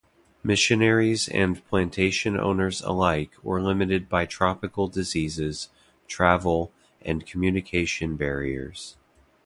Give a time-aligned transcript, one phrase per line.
[0.41, 5.69] Missionaries and plantation owners alike were limited by tropical diseases,
[6.07, 6.71] travel,
[7.03, 8.97] and communication barriers.